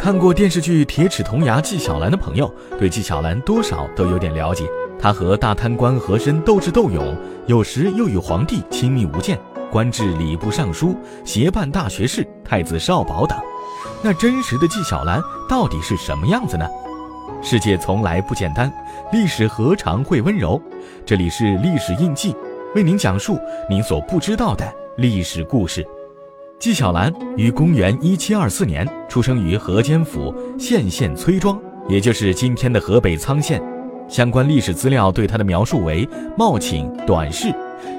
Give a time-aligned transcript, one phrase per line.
[0.00, 4.64] 看过电视剧《铁齿铜牙纪晓岚》的朋友，对纪晓岚多少都有点了解。
[4.98, 7.14] 他和大贪官和珅斗智斗勇，
[7.46, 9.38] 有时又与皇帝亲密无间，
[9.70, 13.38] 官至礼部尚书、协办大学士、太子少保等。
[14.00, 16.66] 那真实的纪晓岚到底是什么样子呢？
[17.42, 18.72] 世界从来不简单，
[19.12, 20.58] 历史何尝会温柔？
[21.04, 22.34] 这里是历史印记，
[22.74, 23.38] 为您讲述
[23.68, 24.64] 您所不知道的
[24.96, 25.86] 历史故事。
[26.60, 31.58] 纪晓岚于公元一七二四年出生于河间府献县崔庄，
[31.88, 33.62] 也就是今天的河北沧县。
[34.06, 37.50] 相关历史资料对他的描述为貌寝短视，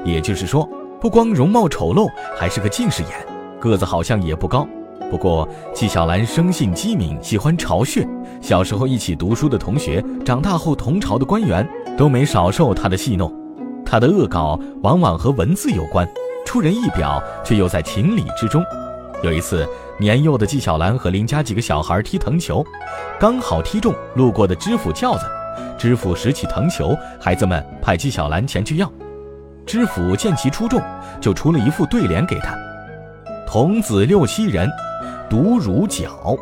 [0.05, 3.12] 也就是说，不光容貌丑陋，还是个近视眼，
[3.59, 4.68] 个子好像也不高。
[5.09, 8.07] 不过纪晓岚生性机敏，喜欢巢穴，
[8.41, 13.35] 小时候一起读书的同学，长大后同朝的官员，都没少受他的戏弄。
[13.84, 16.07] 他的恶搞往往和文字有关。
[16.45, 18.63] 出人意表，却又在情理之中。
[19.23, 19.68] 有一次，
[19.99, 22.66] 年幼的纪晓岚和邻家几个小孩踢藤球，
[23.20, 25.26] 刚好踢中路过的知府轿子。
[25.77, 28.91] 知府拾起藤球，孩子们派纪晓岚前去要。
[29.65, 30.82] 知府见其出众，
[31.20, 32.58] 就出了一副对联给他
[33.48, 34.70] ：“童子六七人，
[35.30, 36.35] 独如角。”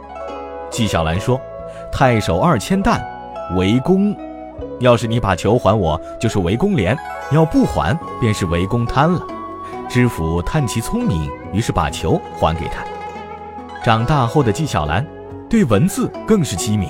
[0.72, 1.40] 纪晓岚说
[1.92, 3.02] ：“太守二千担，
[3.58, 4.16] 围攻。
[4.80, 6.95] 要是你把球还我，就是围攻连；
[7.32, 9.22] 要不还，便是围攻贪了。”
[9.90, 12.86] 知府叹其聪明，于是把球还给他。
[13.84, 15.04] 长大后的纪晓岚，
[15.50, 16.90] 对文字更是机敏。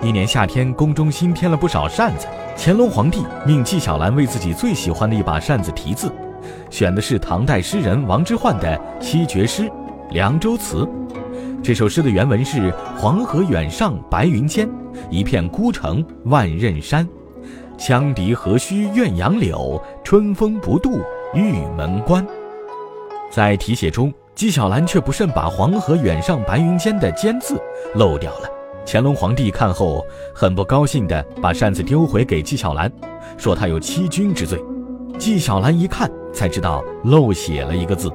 [0.00, 2.28] 一年夏天，宫中新添了不少扇子。
[2.56, 6.08] 乾隆皇帝命纪晓岚为自己最喜欢的一把扇子题字，
[6.70, 9.62] 选的是唐代诗人王之涣的七绝诗
[10.10, 10.84] 《凉州词》。
[11.64, 14.70] 这首诗的原文是：“黄河远上白云间，
[15.10, 17.06] 一片孤城万仞山。
[17.76, 21.00] 羌笛何须怨杨柳，春风不度
[21.34, 22.26] 玉门关。”
[23.30, 27.60] 在题写中，纪晓岚却不慎把“黄河远上白云间”的“间”字
[27.94, 28.48] 漏掉了。
[28.86, 32.90] 乾隆皇帝看后很不高兴地把扇子丢回给纪晓岚，
[33.36, 34.62] 说他有欺君之罪。
[35.18, 38.08] 纪晓岚一看才知道漏写了一个字，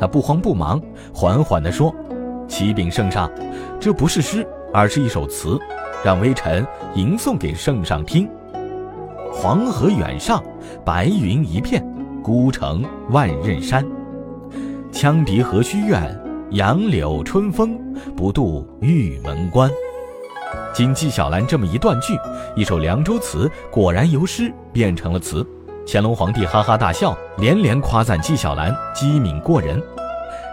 [0.00, 0.80] 他不慌不忙，
[1.12, 1.94] 缓缓地说
[2.48, 3.30] ：“启禀圣上，
[3.78, 5.58] 这不是诗，而是一首词，
[6.02, 8.26] 让微臣吟诵给圣上听。
[9.30, 10.42] 黄河远上，
[10.86, 11.84] 白云一片，
[12.24, 13.84] 孤城万仞山。”
[14.90, 16.18] 羌笛何须怨，
[16.52, 17.78] 杨柳春风
[18.16, 19.70] 不度玉门关。
[20.72, 22.14] 经纪晓岚这么一断句，
[22.56, 25.46] 一首《凉州词》果然由诗变成了词。
[25.86, 29.82] 乾隆皇帝哈哈大笑，连连夸赞纪晓岚机敏过人。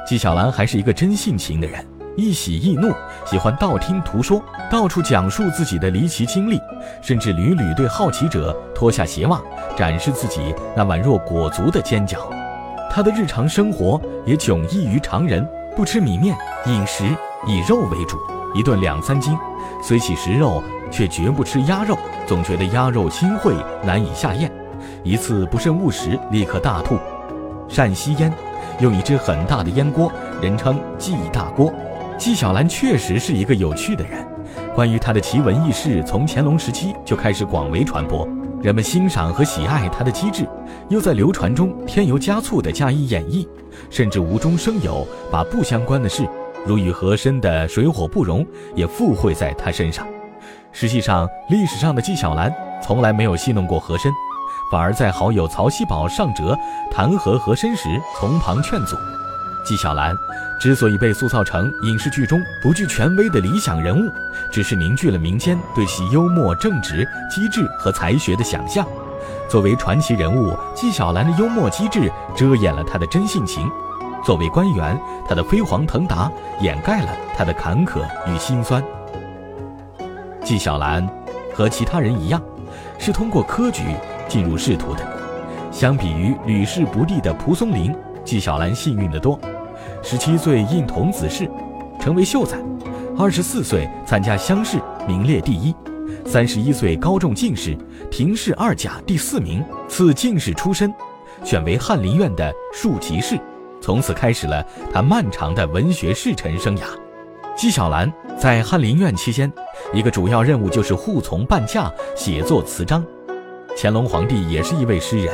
[0.05, 1.85] 纪晓岚还是一个真性情的人，
[2.21, 2.93] 易喜易怒，
[3.25, 4.39] 喜欢道听途说，
[4.69, 6.61] 到处讲述自己的离奇经历，
[7.01, 9.41] 甚至屡屡对好奇者脱下鞋袜，
[9.75, 12.29] 展示自己那宛若裹足的尖角。
[12.91, 16.37] 他的日常生活也迥异于常人，不吃米面，
[16.67, 17.05] 饮食
[17.47, 18.19] 以肉为主，
[18.53, 19.35] 一顿两三斤。
[19.81, 20.61] 虽喜食肉，
[20.91, 24.51] 却绝不吃鸭肉，总觉得鸭肉腥秽，难以下咽。
[25.03, 26.99] 一次不慎误食，立刻大吐。
[27.67, 28.31] 善吸烟，
[28.79, 30.11] 用一只很大的烟锅，
[30.41, 31.73] 人称“纪大锅”。
[32.21, 34.23] 纪晓岚确实是一个有趣的人。
[34.75, 38.27] 关于他的奇闻异事，从乾隆时期就开始广为传播。
[38.61, 40.47] 人们欣赏和喜爱他的机智，
[40.87, 43.47] 又在流传中添油加醋地加以演绎，
[43.89, 46.23] 甚至无中生有，把不相关的事，
[46.63, 48.45] 如与和珅的水火不容，
[48.75, 50.05] 也附会在他身上。
[50.71, 54.11] 实际上，历史上的纪晓岚从来没有戏弄过和珅，
[54.71, 56.55] 反而在好友曹锡宝上折
[56.91, 57.89] 弹劾和珅时，
[58.19, 58.95] 从旁劝阻。
[59.63, 60.15] 纪晓岚。
[60.59, 64.11] 之所以被塑造成影视剧中不具权威的理想人物，
[64.51, 68.85] 只是凝聚了民间对其幽默、正直、机智和才学的想象。
[69.49, 73.67] 作为传奇人物，纪晓岚的幽默机智遮掩了他的真性情；
[74.23, 74.95] 作为官员，
[75.27, 78.83] 他的飞黄腾达掩盖了他的坎坷与辛酸。
[80.43, 81.07] 纪晓岚
[81.55, 82.39] 和其他人一样，
[82.99, 83.83] 是通过科举
[84.27, 85.05] 进入仕途的。
[85.71, 89.39] 相比于屡试不第的蒲松龄，纪晓岚幸运得多。
[90.03, 91.49] 十七岁应童子试，
[91.99, 92.57] 成为秀才；
[93.17, 95.73] 二十四岁参加乡试，名列第一；
[96.25, 97.77] 三十一岁高中进士，
[98.09, 100.93] 廷试二甲第四名，赐进士出身，
[101.43, 103.39] 选为翰林院的庶吉士，
[103.79, 106.83] 从此开始了他漫长的文学仕臣生涯。
[107.55, 109.51] 纪晓岚在翰林院期间，
[109.93, 113.05] 一个主要任务就是护从伴驾，写作词章。
[113.77, 115.33] 乾隆皇帝也是一位诗人，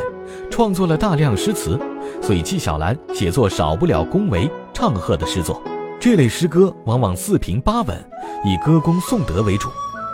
[0.52, 1.80] 创作了大量诗词。
[2.22, 5.62] 所以纪晓岚写作少不了恭维唱和的诗作，
[6.00, 7.98] 这类诗歌往往四平八稳，
[8.46, 9.70] 以歌功颂德为主。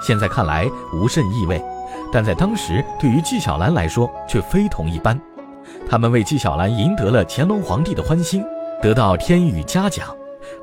[0.05, 1.63] 现在看来无甚意味，
[2.11, 5.19] 但在当时对于纪晓岚来说却非同一般。
[5.89, 8.43] 他们为纪晓岚赢得了乾隆皇帝的欢心，
[8.81, 10.07] 得到天宇嘉奖，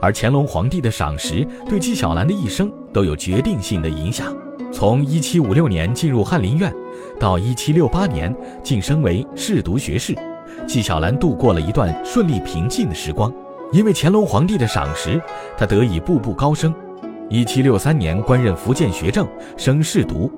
[0.00, 4.26] 而乾隆皇帝的赏识对纪晓岚的一生都有决定性的影响。
[4.72, 6.72] 从1756年进入翰林院，
[7.18, 10.14] 到1768年晋升为侍读学士，
[10.70, 13.32] 纪晓岚度过了一段顺利平静的时光。
[13.72, 15.20] 因为乾隆皇帝的赏识，
[15.58, 16.72] 他得以步步高升。
[17.28, 19.26] 1763年官任福建学政，
[19.56, 20.30] 升侍读。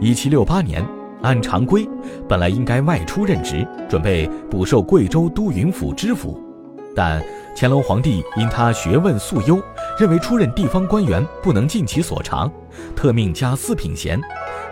[0.00, 0.86] 1768年
[1.22, 1.88] 按常规，
[2.28, 6.40] 本来应该外出任职，准备补授贵州都匀府知府，
[6.94, 7.20] 但
[7.56, 9.60] 乾隆皇帝因他学问素优，
[9.98, 12.48] 认为出任地方官员不能尽其所长，
[12.94, 14.20] 特命加四品衔，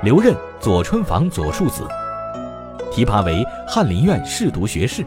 [0.04, 1.82] 留任左春房左庶子，
[2.92, 5.04] 提拔为翰林院侍读学士。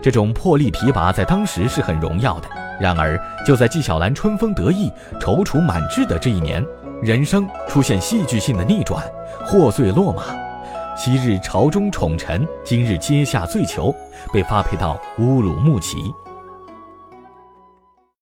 [0.00, 2.48] 这种破例提拔在当时是很荣耀的。
[2.80, 6.64] 然而，就在纪晓岚春风得意、踌躇满志的这一年，
[7.02, 9.04] 人生出现戏剧性的逆转，
[9.44, 10.22] 获罪落马。
[10.96, 13.94] 昔日朝中宠臣，今日阶下罪囚，
[14.32, 16.12] 被发配到乌鲁木齐。